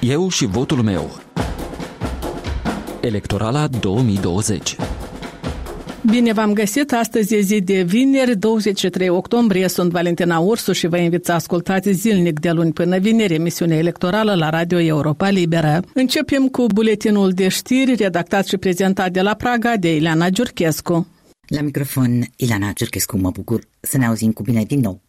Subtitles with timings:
[0.00, 1.10] Eu și votul meu.
[3.00, 4.76] Electorala 2020
[6.10, 6.92] Bine v-am găsit!
[6.92, 9.68] Astăzi e zi de vineri, 23 octombrie.
[9.68, 14.34] Sunt Valentina Ursu și vă invit să ascultați zilnic de luni până vineri emisiunea electorală
[14.34, 15.82] la Radio Europa Liberă.
[15.94, 21.06] Începem cu buletinul de știri redactat și prezentat de la Praga de Ileana Giurchescu.
[21.46, 25.00] La microfon, Ileana Giurchescu, mă bucur să ne auzim cu bine din nou.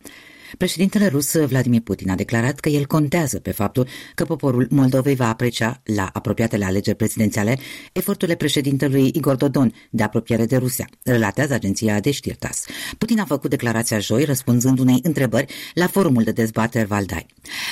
[0.58, 5.30] Președintele rus Vladimir Putin a declarat că el contează pe faptul că poporul Moldovei va
[5.30, 7.58] aprecia la apropiatele alegeri prezidențiale
[7.92, 12.66] eforturile președintelui Igor Dodon de apropiere de Rusia, relatează agenția de știri TAS.
[12.98, 17.26] Putin a făcut declarația joi răspunzând unei întrebări la forumul de dezbateri Valdai.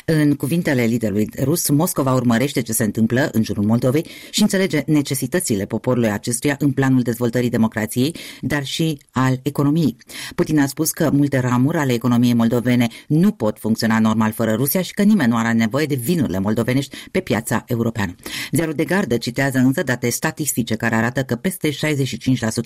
[0.05, 5.65] În cuvintele liderului rus, Moscova urmărește ce se întâmplă în jurul Moldovei și înțelege necesitățile
[5.65, 9.95] poporului acestuia în planul dezvoltării democrației, dar și al economiei.
[10.35, 14.53] Putin a spus că multe ramuri ale economiei moldovei moldovene nu pot funcționa normal fără
[14.53, 18.15] Rusia și că nimeni nu are nevoie de vinurile moldovenești pe piața europeană.
[18.51, 21.73] Ziarul de gardă citează însă date statistice care arată că peste 65%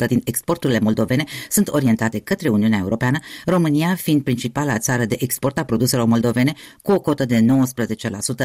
[0.08, 5.64] din exporturile moldovene sunt orientate către Uniunea Europeană, România fiind principala țară de export a
[5.64, 7.46] produselor moldovene cu o cotă de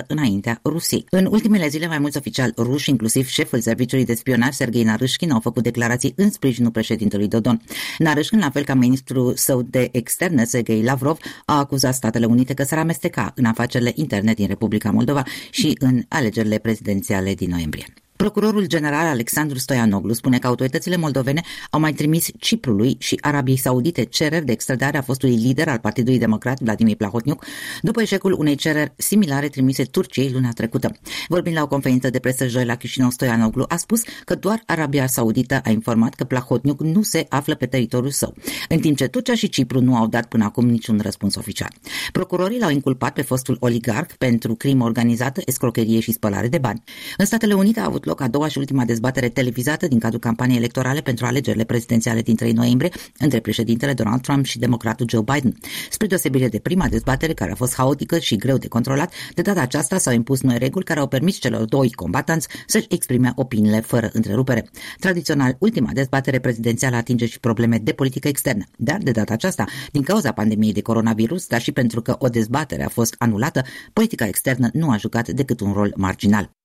[0.02, 1.04] 19% înaintea Rusiei.
[1.10, 5.41] În ultimele zile, mai mulți oficiali ruși, inclusiv șeful serviciului de spionaj Sergei Narâșkin, au
[5.41, 7.60] făcut declarații în sprijinul președintelui Dodon.
[7.98, 12.62] Narâșkin, la fel ca ministrul său de externe, Sergei Lavrov, a acuzat Statele Unite că
[12.62, 17.86] s-ar amesteca în afacerile interne din Republica Moldova și în alegerile prezidențiale din noiembrie.
[18.28, 24.04] Procurorul general Alexandru Stoianoglu spune că autoritățile moldovene au mai trimis Ciprului și Arabiei Saudite
[24.04, 27.44] cereri de extradare a fostului lider al Partidului Democrat Vladimir Plahotniuc
[27.82, 30.90] după eșecul unei cereri similare trimise Turciei luna trecută.
[31.28, 35.06] Vorbind la o conferință de presă joi la Chișinău, Stoianoglu a spus că doar Arabia
[35.06, 38.34] Saudită a informat că Plahotniuc nu se află pe teritoriul său,
[38.68, 41.70] în timp ce Turcia și Cipru nu au dat până acum niciun răspuns oficial.
[42.12, 46.82] Procurorii l-au inculpat pe fostul oligarh pentru crimă organizată, escrocherie și spălare de bani.
[47.16, 50.56] În Statele Unite a avut loc a doua și ultima dezbatere televizată din cadrul campaniei
[50.58, 55.56] electorale pentru alegerile prezidențiale din 3 noiembrie între președintele Donald Trump și democratul Joe Biden.
[55.91, 59.60] Spre deosebire de prima dezbatere, care a fost haotică și greu de controlat, de data
[59.60, 64.10] aceasta s-au impus noi reguli care au permis celor doi combatanți să-și exprime opiniile fără
[64.12, 64.69] întrerupere.
[64.98, 70.03] Tradițional, ultima dezbatere prezidențială atinge și probleme de politică externă, dar de data aceasta, din
[70.03, 74.69] cauza pandemiei de coronavirus, dar și pentru că o dezbatere a fost anulată, politica externă
[74.72, 76.57] nu a jucat decât un rol marginal.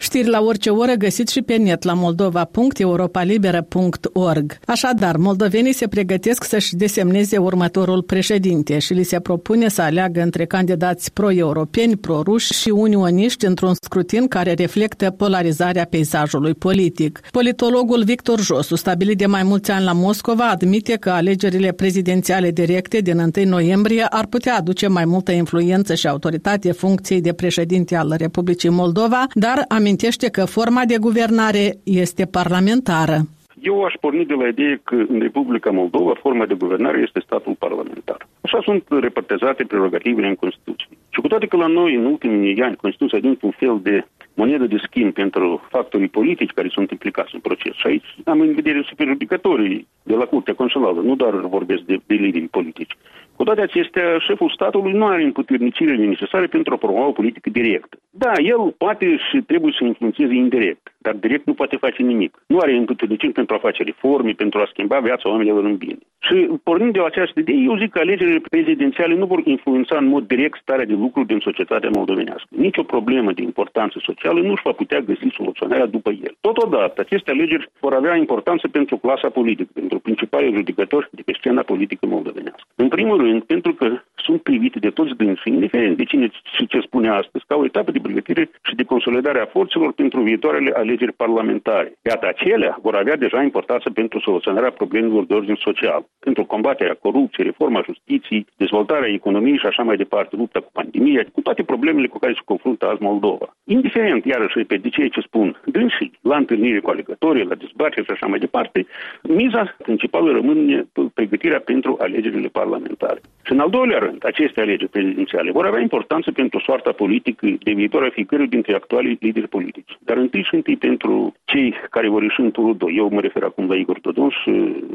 [0.00, 4.58] Știri la orice oră găsiți și pe net la moldova.europalibera.org.
[4.66, 10.44] Așadar, moldovenii se pregătesc să-și desemneze următorul președinte și li se propune să aleagă între
[10.44, 17.20] candidați pro-europeni, pro-ruși și unioniști într-un scrutin care reflectă polarizarea peisajului politic.
[17.30, 22.98] Politologul Victor Josu, stabilit de mai mulți ani la Moscova, admite că alegerile prezidențiale directe
[22.98, 28.14] din 1 noiembrie ar putea aduce mai multă influență și autoritate funcției de președinte al
[28.16, 33.16] Republicii Moldova, dar am amintește că forma de guvernare este parlamentară.
[33.62, 37.54] Eu aș porni de la ideea că în Republica Moldova forma de guvernare este statul
[37.58, 38.28] parlamentar.
[38.40, 40.88] Așa sunt repartizate prerogativele în Constituție.
[41.08, 44.66] Și cu toate că la noi în ultimii ani Constituția din un fel de monedă
[44.66, 47.74] de schimb pentru factorii politici care sunt implicați în proces.
[47.74, 52.14] Și aici am în vedere superjudicatorii de la Curtea Consulală, nu doar vorbesc de, de
[52.14, 52.96] lideri politici.
[53.38, 57.96] Cu toate acestea, șeful statului nu are împuternicirile necesare pentru a promova o politică directă.
[58.10, 62.42] Da, el poate și trebuie să influențeze indirect, dar direct nu poate face nimic.
[62.46, 65.98] Nu are împuterniciri pentru a face reforme, pentru a schimba viața oamenilor în bine.
[66.18, 70.06] Și pornind de la această idee, eu zic că alegerile prezidențiale nu vor influența în
[70.06, 72.48] mod direct starea de lucru din societatea moldovenească.
[72.48, 76.34] Nici o problemă de importanță socială nu își va putea găsi soluționarea după el.
[76.40, 81.62] Totodată, aceste alegeri vor avea importanță pentru clasa politică, pentru principalii judecători de pe scena
[81.62, 82.66] politică moldovenească.
[82.74, 83.86] În primul rând, pentru că
[84.28, 87.90] sunt privite de toți dânsii, indiferent de cine și ce spune astăzi, ca o etapă
[87.90, 91.88] de pregătire și de consolidare a forțelor pentru viitoarele alegeri parlamentare.
[92.10, 97.46] Iată, acelea vor avea deja importanță pentru soluționarea problemelor de ordin social pentru combaterea corupției,
[97.46, 102.18] reforma justiției, dezvoltarea economiei și așa mai departe, lupta cu pandemia, cu toate problemele cu
[102.18, 103.46] care se confruntă azi Moldova.
[103.64, 108.10] Indiferent, iarăși, pe de ce ce spun dânsii, la întâlnire cu alegătorii, la dezbatere și
[108.10, 108.86] așa mai departe,
[109.22, 113.20] miza principală rămâne pregătirea pentru alegerile parlamentare.
[113.44, 117.72] Și în al doilea rând, aceste alegeri prezidențiale vor avea importanță pentru soarta politică de
[117.72, 119.96] viitor a fiecărui dintre actualii lideri politici.
[120.00, 122.94] Dar întâi și întâi pentru cei care vor ieși în turul 2.
[122.96, 124.52] Eu mă refer acum la Igor Todonș și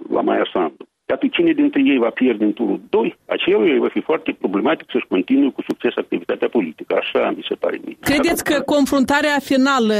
[0.09, 0.87] la Maia Sandu.
[1.09, 5.05] Iată, cine dintre ei va pierde în turul 2, acelui va fi foarte problematic să-și
[5.07, 6.95] continue cu succes activitatea politică.
[6.99, 7.97] Așa mi se pare mie.
[7.99, 9.93] Credeți că confruntarea finală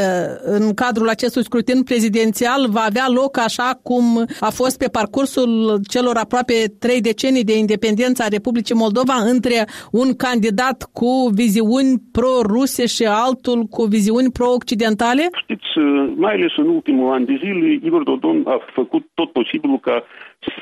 [0.43, 4.03] în cadrul acestui scrutin prezidențial va avea loc așa cum
[4.39, 9.57] a fost pe parcursul celor aproape trei decenii de independență a Republicii Moldova între
[9.91, 15.23] un candidat cu viziuni pro-ruse și altul cu viziuni pro-occidentale?
[15.43, 15.69] Știți,
[16.15, 20.03] mai ales în ultimul an de zile, Igor Dodon a făcut tot posibilul ca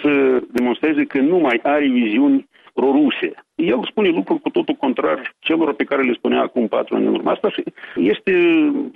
[0.01, 3.31] să demonstreze că nu mai are viziuni pro-ruse.
[3.56, 7.13] El spune lucruri cu totul contrar celor pe care le spunea acum patru ani în
[7.13, 7.31] urmă.
[7.31, 7.51] Asta
[7.95, 8.33] este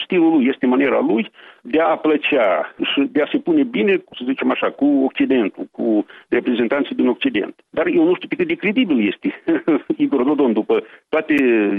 [0.04, 4.24] stilul lui, este maniera lui de a plăcea și de a se pune bine, să
[4.26, 7.56] zicem așa, cu Occidentul, cu reprezentanții din Occident.
[7.70, 9.42] Dar eu nu știu pe cât de credibil este
[10.04, 11.36] Igor Dodon după toate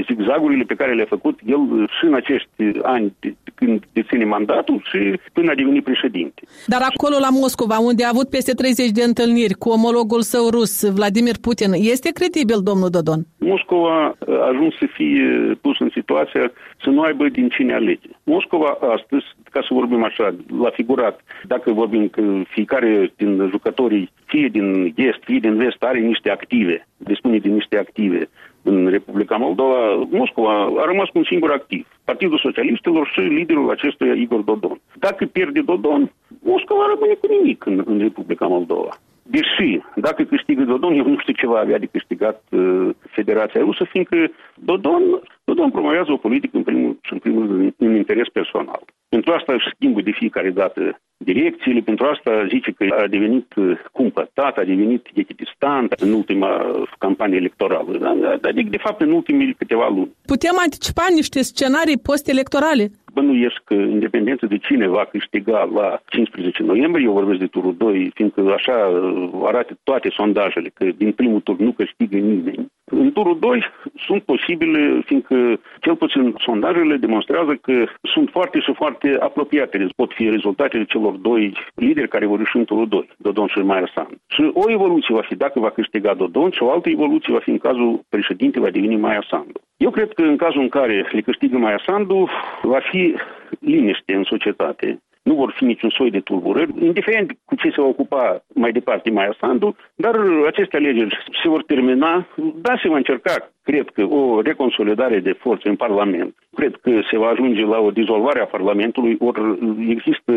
[0.07, 2.49] zigzagurile pe care le-a făcut el și în acești
[2.83, 5.01] ani de, când deține mandatul și
[5.33, 6.41] până a devenit președinte.
[6.67, 10.73] Dar acolo la Moscova, unde a avut peste 30 de întâlniri cu omologul său rus,
[10.99, 13.21] Vladimir Putin, este credibil, domnul Dodon?
[13.39, 15.27] Moscova a ajuns să fie
[15.61, 18.09] pus în situația să nu aibă din cine alege.
[18.23, 21.21] Moscova astăzi, ca să vorbim așa, la figurat,
[21.53, 26.87] dacă vorbim că fiecare din jucătorii, fie din est, fie din vest, are niște active,
[26.97, 28.29] dispune de niște active
[28.67, 34.15] în Republica Moldova, Moscova a rămas cu un singur activ, Partidul Socialiștilor și liderul acestuia
[34.15, 34.81] Igor Dodon.
[34.95, 38.99] Dacă pierde Dodon, Moscova rămâne cu nimic în, în Republica Moldova.
[39.23, 43.85] Deși, dacă câștigă Dodon, eu nu știu ce va avea de câștigat uh, Federația Rusă,
[43.85, 44.17] fiindcă
[44.55, 45.03] Dodon,
[45.45, 48.83] Dodon promovează o politică în primul și în primul rând în interes personal.
[49.17, 53.79] Pentru asta își schimbă de fiecare dată direcțiile, pentru asta zice că a devenit uh,
[53.93, 56.51] cumpătat, a devenit echidistant în ultima
[56.99, 60.15] campanie electorală, dar, adică de fapt în ultimele câteva luni.
[60.27, 62.85] Putem anticipa niște scenarii post-electorale?
[63.19, 68.11] bănuiesc că independență de cine va câștiga la 15 noiembrie, eu vorbesc de turul 2,
[68.15, 72.67] fiindcă așa uh, arată toate sondajele, că din primul tur nu câștigă nimeni.
[73.07, 73.65] În turul 2
[74.07, 79.87] sunt posibile, fiindcă cel puțin sondajele demonstrează că sunt foarte și foarte apropiate.
[79.97, 83.91] Pot fi rezultatele celor doi lideri care vor ieși în turul 2, Dodon și Maia
[83.95, 84.09] San.
[84.27, 87.51] Și o evoluție va fi dacă va câștiga Dodon și o altă evoluție va fi
[87.51, 89.61] în cazul președinte va deveni Maia Sandu.
[89.77, 92.29] Eu cred că în cazul în care le câștigă Maia Sandu,
[92.63, 93.15] va fi
[93.61, 94.99] liniște în societate.
[95.29, 99.11] Nu vor fi niciun soi de tulburări, indiferent cu ce se va ocupa mai departe
[99.11, 100.15] Maia Sandu, dar
[100.47, 105.69] aceste alegeri se vor termina, da, se va încerca cred că o reconsolidare de forțe
[105.69, 109.41] în Parlament, cred că se va ajunge la o dizolvare a Parlamentului, ori
[109.89, 110.33] există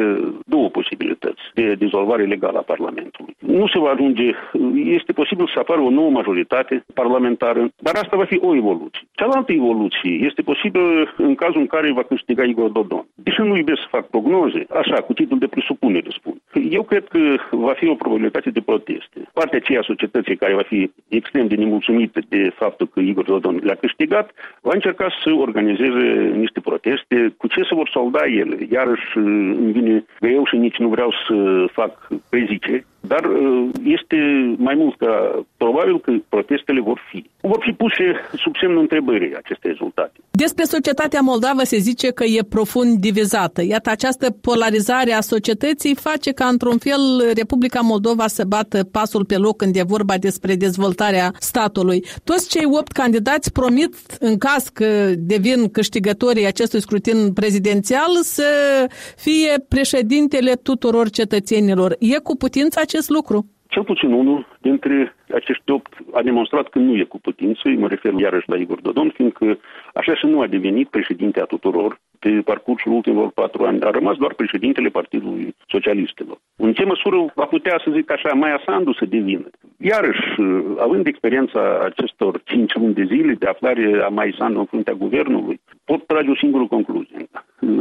[0.46, 3.36] două posibilități de dizolvare legală a Parlamentului.
[3.40, 4.28] Nu se va ajunge,
[4.98, 9.08] este posibil să apară o nouă majoritate parlamentară, dar asta va fi o evoluție.
[9.12, 13.06] Cealaltă evoluție este posibil în cazul în care va câștiga Igor Dodon.
[13.16, 16.36] Deși nu iubesc să fac prognoze, așa, cu titlul de presupunere spun.
[16.70, 17.20] Eu cred că
[17.52, 19.20] va fi o probabilitate de proteste.
[19.34, 23.39] Partea aceea a societății care va fi extrem de nemulțumită de faptul că Igor Igor
[23.39, 24.31] Dodon le-a câștigat,
[24.62, 27.33] va încerca să organizeze niște proteste.
[27.38, 28.57] Cu ce se vor solda ele?
[28.71, 34.18] Iarăși îmi vine greu și nici nu vreau să fac prezice, dar uh, este
[34.57, 37.25] mai mult ca probabil că protestele vor fi.
[37.42, 40.12] Vor fi puse sub semnul întrebării aceste rezultate.
[40.31, 43.62] Despre societatea moldavă se zice că e profund divizată.
[43.63, 49.38] Iată, această polarizare a societății face ca, într-un fel, Republica Moldova să bată pasul pe
[49.38, 52.04] loc când e vorba despre dezvoltarea statului.
[52.24, 54.89] Toți cei opt candidați promit, în caz că
[55.33, 58.50] devin câștigătorii acestui scrutin prezidențial, să
[59.25, 61.89] fie președintele tuturor cetățenilor.
[62.00, 63.38] E cu putință acest lucru?
[63.67, 68.13] Cel puțin unul dintre acești opt a demonstrat că nu e cu putință, mă refer
[68.13, 69.59] iarăși la Igor Dodon, fiindcă
[69.94, 73.81] așa și nu a devenit președinte a tuturor pe parcursul ultimilor patru ani.
[73.81, 76.38] A rămas doar președintele Partidului Socialistelor.
[76.56, 79.49] În ce măsură va putea, să zic așa, Maia Sandu să devină?
[79.78, 80.23] Iarăși,
[80.78, 85.59] având experiența acestor cinci luni de zile de aflare a Maia Sandu în fruntea guvernului,
[85.85, 87.28] pot trage o singură concluzie.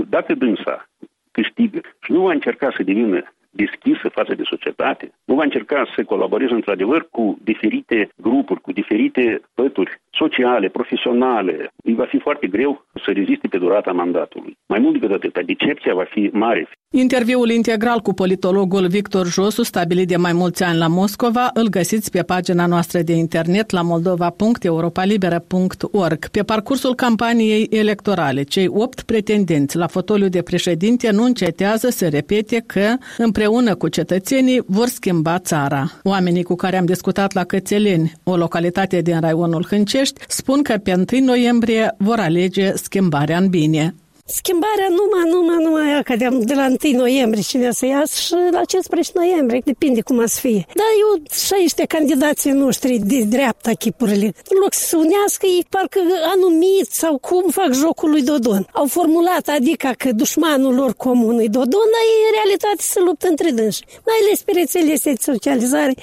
[0.09, 0.88] Dacă dânsa
[1.30, 6.04] câștigă și nu va încerca să devină deschisă față de societate, nu va încerca să
[6.04, 12.84] colaboreze într-adevăr cu diferite grupuri, cu diferite pături sociale, profesionale, îi va fi foarte greu
[13.04, 14.56] să reziste pe durata mandatului.
[14.66, 16.68] Mai mult decât atât, decepția va fi mare.
[16.90, 22.10] Interviul integral cu politologul Victor Josu, stabilit de mai mulți ani la Moscova, îl găsiți
[22.10, 26.28] pe pagina noastră de internet la moldova.europalibera.org.
[26.28, 32.62] Pe parcursul campaniei electorale, cei opt pretendenți la fotoliu de președinte nu încetează să repete
[32.66, 35.90] că împreună împreună cu cetățenii vor schimba țara.
[36.02, 41.05] Oamenii cu care am discutat la Cățeleni, o localitate din raionul Hâncești, spun că pe
[41.12, 43.95] 1 noiembrie vor alege schimbarea în bine.
[44.31, 48.35] Schimbarea numai, numai, numai aia, ca de, de la 1 noiembrie cine să iasă și
[48.50, 50.67] la 15 noiembrie, depinde cum să fie.
[50.75, 55.67] Dar eu și aici candidații noștri de dreapta chipurile, în loc să se unească, ei
[55.69, 56.00] parcă
[56.35, 58.67] anumit sau cum fac jocul lui Dodon.
[58.73, 63.27] Au formulat, adică că dușmanul lor comun e Dodon, dar ei în realitate se luptă
[63.29, 63.85] între dânsi.
[64.07, 65.95] Mai ales pe rețelele de socializare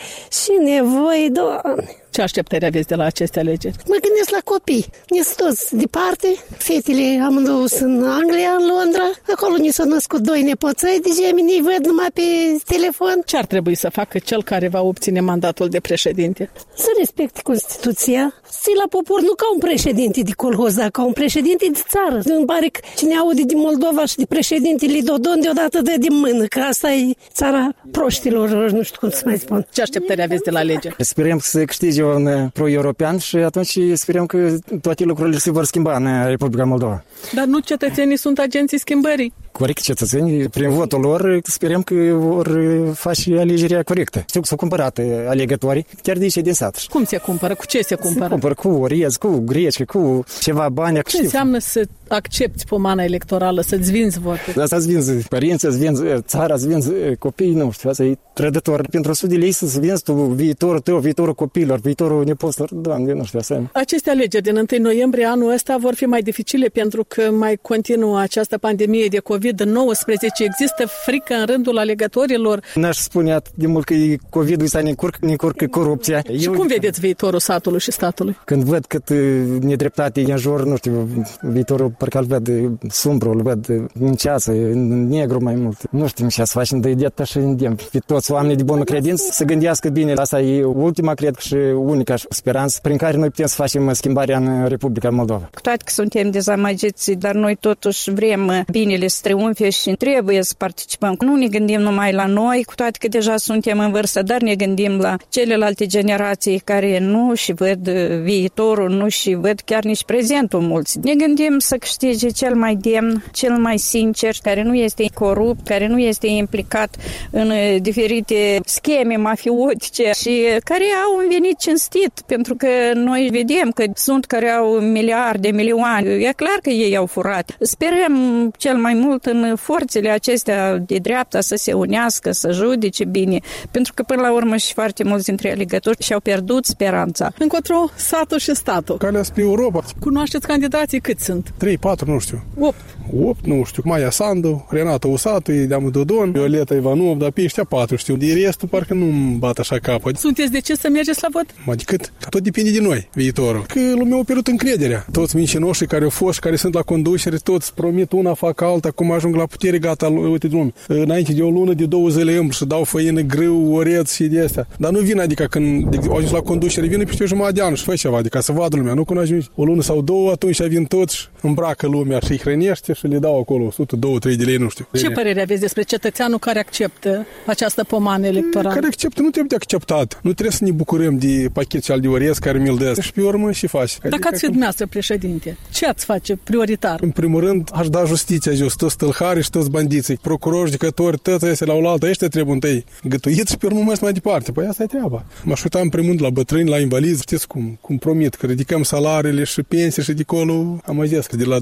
[0.44, 2.05] și nevoie, doamne.
[2.16, 3.76] Ce așteptări aveți de la aceste alegeri?
[3.88, 4.86] Mă gândesc la copii.
[5.10, 6.28] Ne toți departe.
[6.58, 9.08] Fetele amândouă sunt în Anglia, în Londra.
[9.34, 12.22] Acolo ne s-au născut doi nepoțăi, de gemini văd numai pe
[12.66, 13.22] telefon.
[13.26, 16.50] Ce ar trebui să facă cel care va obține mandatul de președinte?
[16.76, 21.14] Să respecte Constituția, să la popor nu ca un președinte de colhoz, dar ca un
[21.14, 22.22] președinte de țară.
[22.38, 26.46] Îmi pare că cine aude de Moldova și de președintele Dodon deodată dă din mână,
[26.46, 29.68] că asta e țara proștilor, nu știu cum să mai spun.
[29.72, 30.90] Ce așteptări aveți de la lege?
[30.98, 36.28] Sperăm să câștige un pro-european și atunci sperăm că toate lucrurile se vor schimba în
[36.28, 37.04] Republica Moldova.
[37.34, 42.60] Dar nu cetățenii sunt agenții schimbării corect cetățenii, prin votul lor, sperăm că vor
[42.94, 44.24] face alegerea corectă.
[44.28, 46.86] Știu că s-au cumpărat alegătorii, chiar de aici din sat.
[46.90, 47.56] Cum se cumpără?
[47.56, 48.26] Cu ce se cumpără?
[48.26, 51.02] Se cumpără cu orez, cu greci, cu ceva bani.
[51.08, 54.54] Ce înseamnă să accepti pomana electorală, să-ți vinzi votul?
[54.56, 58.88] Da, să-ți vinzi părinții, să-ți vinzi țara, să vinzi copiii, nu știu, asta e trădător.
[58.92, 63.24] Pentru 100 de lei să-ți vinzi tu viitorul tău, viitorul copiilor, viitorul nepoților, doamne, nu
[63.24, 67.32] știu, asta Aceste alegeri din 1 noiembrie anul ăsta vor fi mai dificile pentru că
[67.32, 72.60] mai continuă această pandemie de COVID COVID-19, există frică în rândul alegătorilor.
[72.76, 76.22] N-aș spune atât de mult că e COVID-ul ăsta ne încurcă, ne încurcă corupția.
[76.38, 78.38] Și Eu, cum vedeți viitorul satului și statului?
[78.46, 79.18] Când văd cât uh,
[79.62, 81.10] nedreptate e în jur, nu știu,
[81.42, 82.50] viitorul parcă îl văd
[82.90, 83.68] sumbru, îl văd
[84.00, 85.78] în ceață, în negru mai mult.
[85.90, 89.28] Nu știu ce să facem, dar de așa îndemn pe toți oamenii de bună credință
[89.32, 90.14] să gândească bine.
[90.14, 94.68] Asta e ultima, cred și unica speranță prin care noi putem să facem schimbarea în
[94.68, 95.50] Republica Moldova.
[95.54, 100.54] Cu toate că suntem dezamăgiți, dar noi totuși vrem binele să triumfe și trebuie să
[100.58, 101.16] participăm.
[101.20, 104.56] Nu ne gândim numai la noi, cu toate că deja suntem în vârstă, dar ne
[104.56, 107.90] gândim la celelalte generații care nu și văd
[108.24, 111.00] viitorul, nu și văd chiar nici prezentul mulți.
[111.00, 115.88] Ne gândim să câștige cel mai demn, cel mai sincer, care nu este corupt, care
[115.88, 116.96] nu este implicat
[117.32, 117.52] în
[117.82, 124.26] diferite scheme mafiotice și care au un venit cinstit, pentru că noi vedem că sunt
[124.26, 126.10] care au miliarde, milioane.
[126.10, 127.58] E clar că ei au furat.
[127.60, 133.40] Sperăm cel mai mult în forțele acestea de dreapta să se unească, să judece bine,
[133.72, 137.32] pentru că până la urmă și foarte mulți dintre alegători și-au pierdut speranța.
[137.40, 138.98] Încotro satul și statul.
[138.98, 139.84] Calea spre Europa.
[140.00, 141.54] Cunoașteți candidații cât sunt?
[141.58, 142.44] 3, 4, nu știu.
[142.60, 142.76] 8.
[143.24, 143.82] 8, nu știu.
[143.86, 148.16] Maia Sandu, Renata Usatu, Deamu Dodon, Violeta Ivanov, dar pe ăștia 4 știu.
[148.16, 150.18] De restul parcă nu bat așa capăt.
[150.18, 151.46] Sunteți de ce să mergeți la vot?
[151.72, 151.96] Adică
[152.30, 153.66] tot depinde de noi, viitorul.
[153.68, 155.06] Că lumea a pierdut încrederea.
[155.12, 159.12] Toți mincinoșii care au fost, care sunt la conducere, toți promit una, fac alta, cum
[159.16, 160.74] ajung la putere, gata, uite, drum.
[160.88, 164.42] Înainte de o lună, de două zile îmbr și dau făină greu, oreț și de
[164.42, 164.68] astea.
[164.78, 167.84] Dar nu vin, adică când ajungi la conducere, vine peste o jumătate de an și
[167.84, 168.94] fă ceva, adică să vadă lumea.
[168.94, 172.94] Nu când ajungi o lună sau două, atunci vin toți, îmbracă lumea și îi hrănește
[172.94, 174.88] și le dau acolo 100, 2, 3 de lei, nu știu.
[174.92, 178.74] Ce părere aveți despre cetățeanul care acceptă această pomană electorală?
[178.74, 180.20] Care acceptă, nu trebuie de acceptat.
[180.24, 182.94] Nu trebuie să ne bucurăm de pachetul al de orez care mi-l dă.
[183.02, 183.98] Și pe urmă și faci.
[183.98, 187.00] Dacă adică ați fi dumneavoastră președinte, ce ați face prioritar?
[187.02, 191.46] În primul rând, aș da justiția jos, toți tâlhari și toți bandiții, procurori, judecători, toți
[191.46, 194.52] ăstea la oaltă, ăștia trebuie întâi gătuiți și pe urmă mai departe.
[194.52, 195.26] Păi asta e treaba.
[195.44, 198.84] M-aș uita în primul rând la bătrâni, la invalizi, știți cum, cum promit, că ridicăm
[198.84, 201.62] salariile și pensii și de acolo am zis că de la 20-30%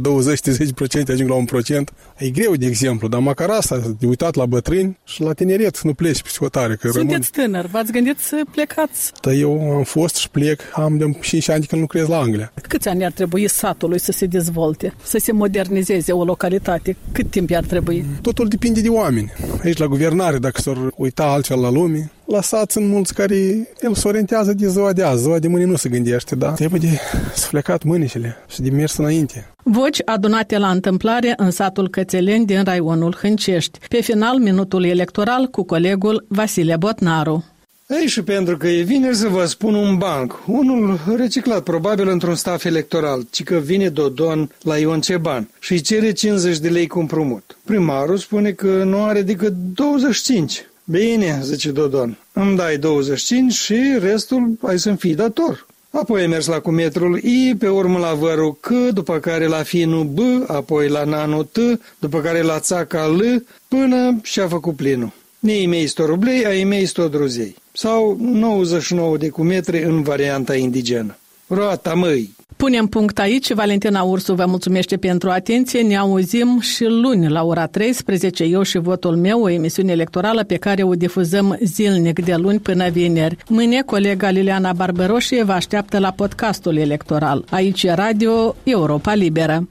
[1.11, 1.93] ajung la 1%.
[2.17, 5.93] E greu, de exemplu, dar măcar asta, de uitat la bătrâni și la tineret, nu
[5.93, 6.75] pleci psihotare.
[6.75, 7.51] Că Sunteți rămân...
[7.51, 9.11] tânăr, v-ați gândit să plecați?
[9.21, 12.53] Da, eu am fost și plec, am de 5 ani când lucrez la Anglia.
[12.67, 16.95] Câți ani ar trebui satului să se dezvolte, să se modernizeze o localitate?
[17.11, 18.05] Cât timp ar trebui?
[18.21, 19.31] Totul depinde de oameni.
[19.63, 23.35] Aici la guvernare, dacă s-ar uita altfel la lume, lăsați în mulți care
[23.81, 26.51] el se orientează de ziua de azi, ziua de mâine nu se gândește, da?
[26.51, 26.99] Trebuie de
[27.35, 29.47] sflecat mânicile și de mers înainte.
[29.63, 33.79] Voci adunate la întâmplare în satul Cățeleni din raionul Hâncești.
[33.89, 37.43] Pe final, minutul electoral cu colegul Vasile Botnaru.
[37.87, 42.35] Ei, și pentru că e vineri să vă spun un banc, unul reciclat probabil într-un
[42.35, 46.89] staf electoral, ci că vine Dodon la Ion Ceban și îi cere 50 de lei
[46.93, 47.57] împrumut.
[47.65, 50.65] Primarul spune că nu are decât 25.
[50.83, 55.65] Bine, zice Dodon, îmi dai 25 și restul ai să-mi fii dator.
[55.89, 60.03] Apoi ai mers la cumetrul I, pe urmă la vărul C, după care la finul
[60.03, 61.57] B, apoi la nanul T,
[61.99, 65.11] după care la țaca L, până și-a făcut plinul.
[65.43, 67.55] Nei mei sto rublei, ai mei sto druzei.
[67.71, 71.17] Sau 99 de cumetre în varianta indigenă.
[71.47, 72.35] Roata, măi!
[72.57, 73.53] Punem punct aici.
[73.53, 75.81] Valentina Ursu vă mulțumește pentru atenție.
[75.81, 78.43] Ne auzim și luni la ora 13.
[78.43, 82.89] Eu și votul meu, o emisiune electorală pe care o difuzăm zilnic de luni până
[82.89, 83.37] vineri.
[83.47, 87.45] Mâine, colega Liliana Barberoșie vă așteaptă la podcastul electoral.
[87.49, 89.67] Aici e Radio Europa Liberă.